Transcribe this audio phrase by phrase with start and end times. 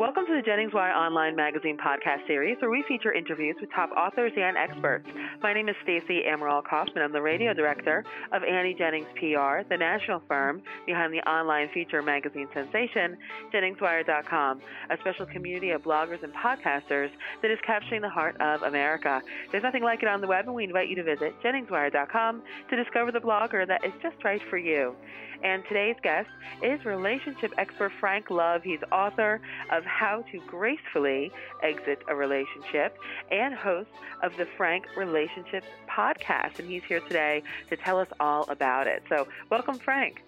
[0.00, 3.90] Welcome to the Jennings Wire Online Magazine podcast series, where we feature interviews with top
[3.90, 5.06] authors and experts.
[5.42, 7.04] My name is Stacey Amaral Kaufman.
[7.04, 8.02] I'm the radio director
[8.32, 13.18] of Annie Jennings PR, the national firm behind the online feature magazine sensation,
[13.52, 14.60] JenningsWire.com,
[14.90, 17.10] a special community of bloggers and podcasters
[17.42, 19.22] that is capturing the heart of America.
[19.50, 22.76] There's nothing like it on the web, and we invite you to visit JenningsWire.com to
[22.76, 24.94] discover the blogger that is just right for you.
[25.42, 26.28] And today's guest
[26.62, 28.62] is relationship expert Frank Love.
[28.62, 29.40] He's author
[29.70, 32.98] of How to Gracefully Exit a Relationship
[33.30, 33.88] and host
[34.22, 36.58] of the Frank Relationships podcast.
[36.58, 39.02] And he's here today to tell us all about it.
[39.08, 40.22] So, welcome, Frank.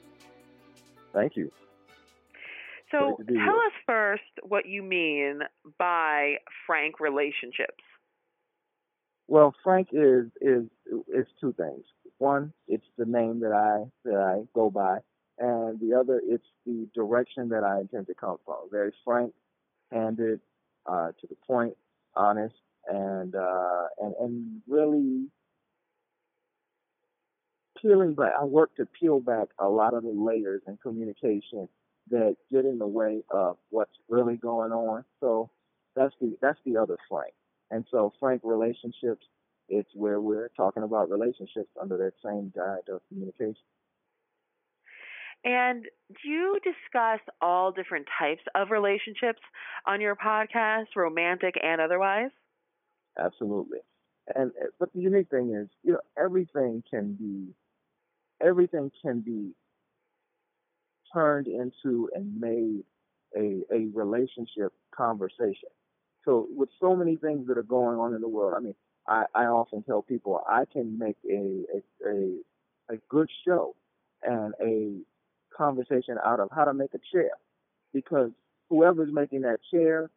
[1.13, 1.53] Thank you.
[2.93, 5.41] So, tell us first what you mean
[5.79, 6.35] by
[6.67, 7.83] frank relationships.
[9.29, 10.65] Well, frank is is
[11.09, 11.85] is two things.
[12.19, 14.99] One, it's the name that I that I go by,
[15.39, 18.69] and the other, it's the direction that I intend to come from.
[18.71, 19.33] Very frank,
[19.91, 20.41] candid,
[20.87, 21.77] uh, to the point,
[22.15, 22.55] honest,
[22.87, 25.29] and uh, and and really
[27.81, 28.33] peeling back.
[28.39, 31.69] I work to peel back a lot of the layers in communication
[32.11, 35.05] that get in the way of what's really going on.
[35.21, 35.51] So
[35.95, 37.33] that's the that's the other frank.
[37.71, 39.25] And so frank relationships
[39.69, 43.57] it's where we're talking about relationships under that same guide of communication.
[45.45, 45.85] And
[46.23, 49.41] do you discuss all different types of relationships
[49.87, 52.31] on your podcast, romantic and otherwise?
[53.19, 53.79] Absolutely.
[54.35, 57.55] And but the unique thing is, you know, everything can be
[58.47, 59.53] everything can be
[61.13, 62.85] turned into and made
[63.37, 65.69] a a relationship conversation.
[66.25, 68.75] So with so many things that are going on in the world, I mean,
[69.09, 73.75] I, I often tell people I can make a, a, a, a good show
[74.23, 75.01] and a
[75.57, 77.33] conversation out of how to make a chair
[77.93, 78.31] because
[78.71, 80.11] whoever's making that chair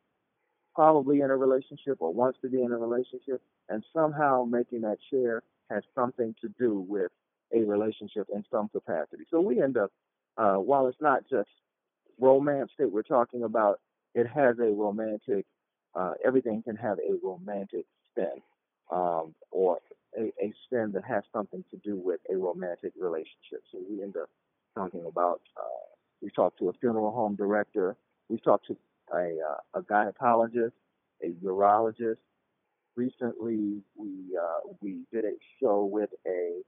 [0.75, 4.97] probably in a relationship or wants to be in a relationship and somehow making that
[5.09, 7.11] chair has something to do with
[7.53, 9.23] a relationship in some capacity.
[9.31, 9.91] So we end up,
[10.37, 11.49] uh, while it's not just
[12.19, 13.79] romance that we're talking about,
[14.13, 15.45] it has a romantic,
[15.95, 18.41] uh, everything can have a romantic spin
[18.91, 19.79] um, or
[20.17, 23.61] a, a sin that has something to do with a romantic relationship.
[23.71, 24.29] So we end up
[24.75, 25.85] talking about, uh,
[26.21, 27.95] we talked to a funeral home director,
[28.29, 28.77] we talked to
[29.13, 30.71] a, uh, a gynecologist,
[31.23, 32.17] a urologist.
[32.95, 36.61] Recently, we uh, we did a show with a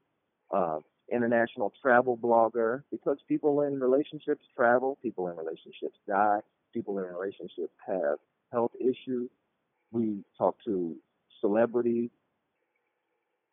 [0.53, 0.79] uh,
[1.11, 6.39] international travel blogger because people in relationships travel, people in relationships die,
[6.73, 8.17] people in relationships have
[8.51, 9.29] health issues.
[9.91, 10.95] We talked to
[11.41, 12.09] celebrities.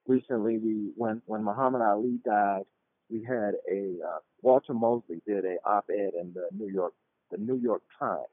[0.07, 2.65] Recently, we when when Muhammad Ali died,
[3.11, 6.93] we had a uh, Walter Mosley did a op-ed in the New York
[7.31, 8.27] the New York Times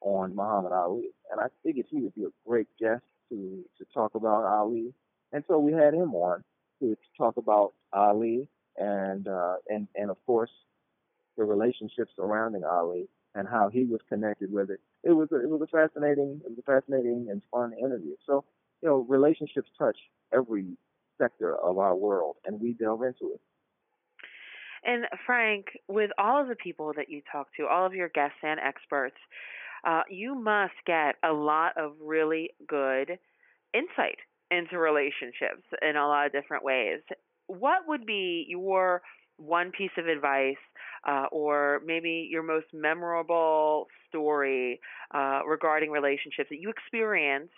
[0.00, 4.14] on Muhammad Ali, and I figured he would be a great guest to to talk
[4.14, 4.94] about Ali,
[5.32, 6.42] and so we had him on
[6.82, 10.50] to, talk about Ali and uh, and and of course
[11.36, 14.80] the relationships surrounding Ali and how he was connected with it.
[15.02, 18.16] It was a, it was a fascinating it was a fascinating and fun interview.
[18.26, 18.44] So
[18.82, 19.96] you know, relationships touch
[20.32, 20.66] every
[21.18, 23.40] sector of our world, and we delve into it.
[24.84, 28.38] And Frank, with all of the people that you talk to, all of your guests
[28.42, 29.16] and experts,
[29.84, 33.18] uh, you must get a lot of really good
[33.72, 34.18] insight
[34.52, 37.00] into relationships in a lot of different ways.
[37.46, 39.02] What would be your
[39.36, 40.56] one piece of advice
[41.08, 44.80] uh, or maybe your most memorable story
[45.14, 47.52] uh, regarding relationships that you experienced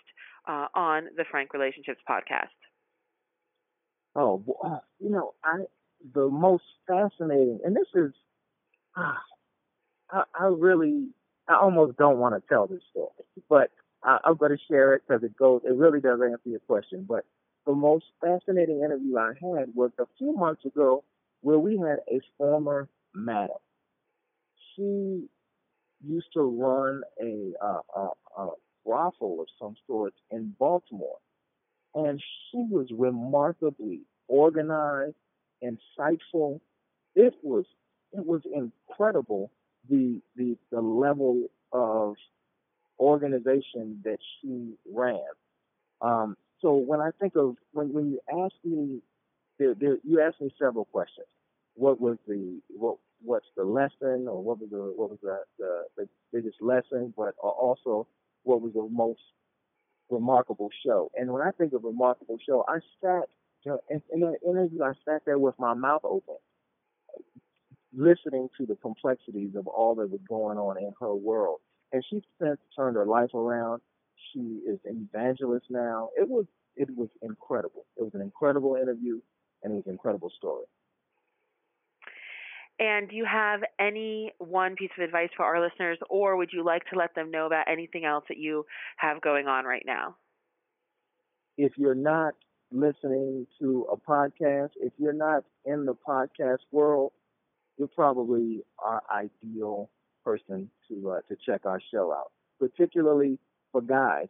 [0.47, 2.55] uh, on the Frank Relationships podcast?
[4.15, 5.65] Oh, uh, you know, I
[6.13, 8.11] the most fascinating, and this is,
[8.95, 9.17] ah,
[10.11, 11.09] I, I really,
[11.47, 13.09] I almost don't want to tell this story,
[13.49, 13.71] but
[14.05, 17.05] I, I'm going to share it because it goes, it really does answer your question.
[17.07, 17.25] But
[17.65, 21.03] the most fascinating interview I had was a few months ago,
[21.41, 23.57] where we had a former madam.
[24.75, 25.27] She
[26.05, 28.49] used to run a, uh, a, a
[28.85, 31.17] brothel of some sort in Baltimore.
[31.95, 35.15] And she was remarkably organized,
[35.63, 36.59] insightful.
[37.15, 37.65] It was
[38.11, 39.51] it was incredible
[39.89, 42.15] the the the level of
[42.99, 45.19] organization that she ran.
[46.01, 49.01] Um, so when I think of when when you ask me,
[49.59, 51.27] there, there, you asked me several questions.
[51.75, 55.83] What was the what what's the lesson, or what was the what was the the,
[55.97, 58.07] the biggest lesson, but also
[58.43, 59.21] what was the most
[60.09, 61.11] remarkable show.
[61.15, 63.23] And when I think of remarkable show, I sat
[63.89, 66.35] in, in that interview, I sat there with my mouth open,
[67.93, 71.59] listening to the complexities of all that was going on in her world.
[71.91, 73.81] And she's since turned her life around.
[74.33, 76.09] She is an evangelist now.
[76.17, 76.45] It was
[76.75, 77.85] it was incredible.
[77.97, 79.19] It was an incredible interview,
[79.63, 80.65] and it was an incredible story.
[82.77, 86.63] And do you have any one piece of advice for our listeners, or would you
[86.63, 88.65] like to let them know about anything else that you
[88.97, 90.17] have going on right now?
[91.57, 92.33] If you're not
[92.71, 97.13] listening to a podcast, if you're not in the podcast world,
[97.77, 99.89] you're probably our ideal
[100.25, 103.39] person to uh, to check our show out, particularly
[103.71, 104.27] for guys.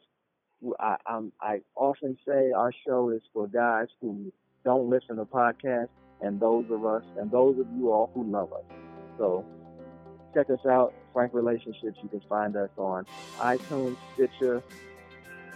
[0.80, 4.32] I, I'm, I often say our show is for guys who
[4.64, 5.90] don't listen to podcasts
[6.22, 8.64] and those of us and those of you all who love us.
[9.18, 9.46] So
[10.34, 11.98] check us out, Frank Relationships.
[12.02, 13.06] You can find us on
[13.38, 14.64] iTunes, Stitcher,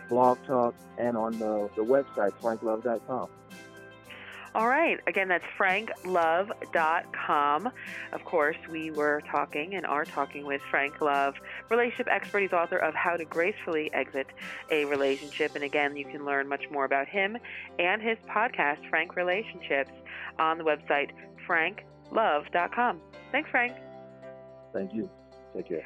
[0.09, 3.30] Blog Talk, and on the, the website, franklove.com.
[4.56, 5.00] All right.
[5.07, 7.72] Again, that's franklove.com.
[8.12, 11.36] Of course, we were talking and are talking with Frank Love,
[11.69, 12.40] relationship expert.
[12.40, 14.28] He's author of How to Gracefully Exit
[14.72, 15.56] a Relationship.
[15.56, 17.38] And again, you can learn much more about him
[17.78, 19.92] and his podcast, Frank Relationships,
[20.40, 21.12] on the website
[21.48, 23.01] franklove.com.
[23.31, 23.74] Thanks, Frank.
[24.74, 25.10] Thank you.
[25.56, 25.86] Take care.